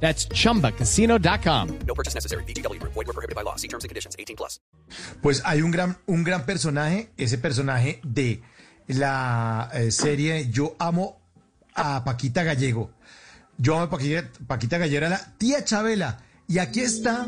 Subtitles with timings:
[0.00, 1.78] That's chumbacasino.com.
[1.86, 2.44] No purchase necessary.
[2.44, 2.80] BGW.
[2.82, 3.56] Void were prohibited by law.
[3.56, 4.14] See terms and conditions.
[4.18, 4.60] 18 plus.
[5.22, 8.42] Pues hay un gran, un gran personaje, ese personaje de
[8.86, 11.20] la eh, serie Yo amo
[11.74, 12.90] a Paquita Gallego.
[13.58, 16.18] Yo amo a Paquita, Paquita Gallego, era la tía Chabela.
[16.48, 17.26] Y aquí está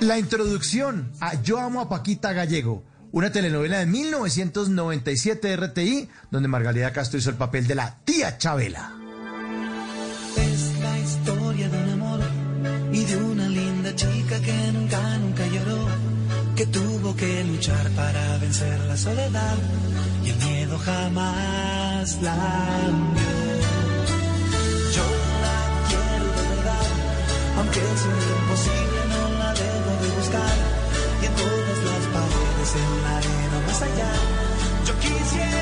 [0.00, 6.48] la introducción a Yo amo a Paquita Gallego, una telenovela de 1997 de RTI, donde
[6.48, 8.95] Margarita Castro hizo el papel de la tía Chabela.
[13.96, 15.78] Chica que nunca, nunca lloró,
[16.54, 19.56] que tuvo que luchar para vencer la soledad
[20.22, 22.36] y el miedo jamás la
[23.14, 23.32] vio.
[24.96, 25.06] Yo
[25.44, 26.88] la quiero de verdad,
[27.58, 30.56] aunque sea imposible, no la dejo de buscar
[31.22, 34.12] y en todas las paredes, en la arena más allá,
[34.86, 35.55] yo quisiera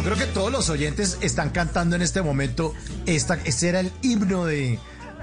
[0.00, 2.74] yo creo que todos los oyentes están cantando en este momento.
[3.06, 4.78] Esta, ese era el himno de,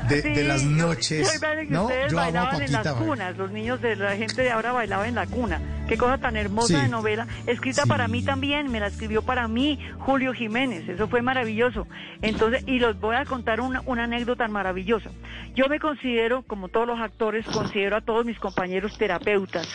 [0.08, 1.28] de, de las noches.
[1.28, 1.90] yo- yo- que ¿no?
[1.90, 5.08] Yo amo a bailaban en las cunas, los niños de la gente de ahora bailaban
[5.10, 5.60] en la cuna.
[5.88, 6.82] Qué cosa tan hermosa Sí.
[6.82, 7.90] de novela, escrita Sí.
[7.90, 11.88] para mí también, me la escribió para mí Julio Jiménez, eso fue maravilloso.
[12.22, 15.12] Entonces, y los voy a contar una, una anécdota maravillosa.
[15.56, 19.66] Yo me considero, como todos los actores, considero a todos mis compañeros terapeutas.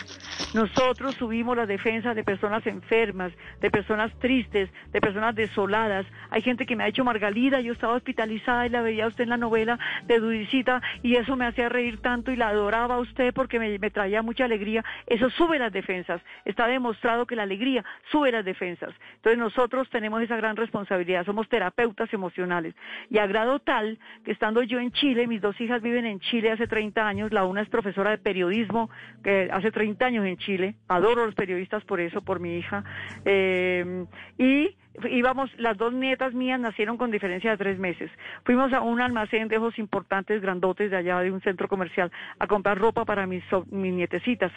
[0.53, 6.05] Nosotros subimos las defensas de personas enfermas, de personas tristes, de personas desoladas.
[6.29, 9.23] Hay gente que me ha dicho, Margalida, yo estaba hospitalizada y la veía a usted
[9.23, 12.99] en la novela de Dudicita y eso me hacía reír tanto y la adoraba a
[12.99, 14.85] usted porque me, me traía mucha alegría.
[15.07, 16.02] Eso sube las defensas.
[16.45, 18.93] Está demostrado que la alegría sube las defensas.
[19.15, 21.25] Entonces nosotros tenemos esa gran responsabilidad.
[21.25, 22.75] Somos terapeutas emocionales.
[23.09, 26.51] Y a grado tal que estando yo en Chile, mis dos hijas viven en Chile
[26.51, 27.31] hace 30 años.
[27.31, 28.89] La una es profesora de periodismo,
[29.23, 30.75] que hace 30 años en Chile.
[30.87, 32.83] Adoro a los periodistas por eso, por mi hija.
[33.25, 34.05] Eh,
[34.37, 34.75] y
[35.09, 38.11] íbamos, las dos nietas mías nacieron con diferencia de tres meses.
[38.45, 42.47] Fuimos a un almacén de ojos importantes, grandotes, de allá de un centro comercial, a
[42.47, 44.51] comprar ropa para mis, mis nietecitas.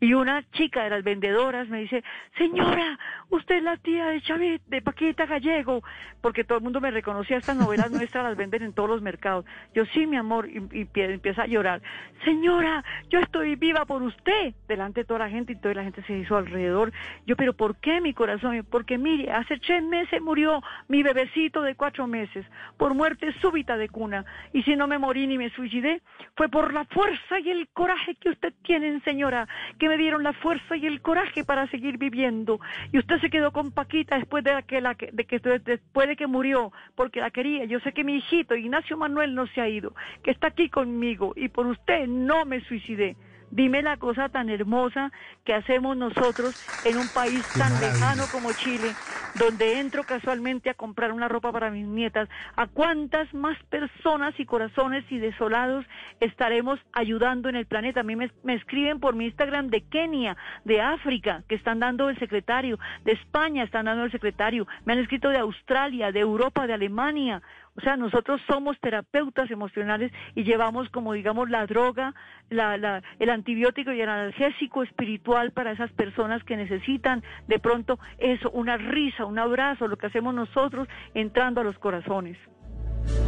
[0.00, 2.02] Y una chica de las vendedoras me dice,
[2.38, 5.82] señora, usted es la tía de Chavit, de Paquita Gallego,
[6.20, 9.44] porque todo el mundo me reconocía, estas novelas nuestras las venden en todos los mercados.
[9.74, 11.82] Yo, sí, mi amor, y, y pie- empieza a llorar.
[12.24, 16.02] Señora, yo estoy viva por usted, delante de toda la gente, y toda la gente
[16.04, 16.92] se hizo alrededor.
[17.26, 18.66] Yo, pero ¿por qué mi corazón?
[18.70, 22.46] Porque mire, hace meses murió mi bebecito de cuatro meses,
[22.76, 24.24] por muerte súbita de cuna.
[24.52, 26.02] Y si no me morí ni me suicidé,
[26.36, 29.48] fue por la fuerza y el coraje que usted tiene, señora,
[29.78, 32.60] que me dieron la fuerza y el coraje para seguir viviendo.
[32.92, 36.26] Y usted se quedó con Paquita después de que, la, de que después de que
[36.26, 37.64] murió, porque la quería.
[37.64, 41.32] Yo sé que mi hijito Ignacio Manuel no se ha ido, que está aquí conmigo
[41.36, 43.16] y por usted no me suicidé.
[43.50, 45.10] Dime la cosa tan hermosa
[45.44, 48.94] que hacemos nosotros en un país tan lejano como Chile,
[49.34, 52.28] donde entro casualmente a comprar una ropa para mis nietas.
[52.54, 55.84] ¿A cuántas más personas y corazones y desolados
[56.20, 58.00] estaremos ayudando en el planeta?
[58.00, 62.08] A mí me, me escriben por mi Instagram de Kenia, de África, que están dando
[62.08, 66.68] el secretario, de España están dando el secretario, me han escrito de Australia, de Europa,
[66.68, 67.42] de Alemania.
[67.80, 72.14] O sea, nosotros somos terapeutas emocionales y llevamos como digamos la droga,
[72.50, 78.50] la, el antibiótico y el analgésico espiritual para esas personas que necesitan de pronto eso,
[78.50, 82.36] una risa, un abrazo, lo que hacemos nosotros entrando a los corazones.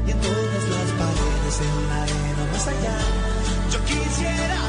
[0.07, 2.99] y en todas las en la más allá.
[3.71, 4.62] Yo quisiera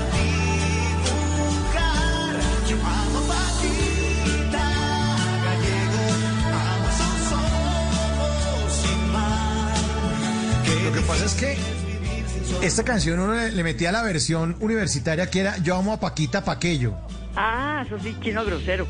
[12.61, 16.43] esta canción uno le, le metía la versión universitaria que era Yo amo a Paquita
[16.43, 16.95] Paquello.
[17.35, 18.87] Ah, eso sí, chino grosero.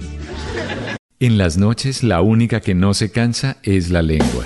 [1.19, 4.45] En las noches la única que no se cansa es la lengua.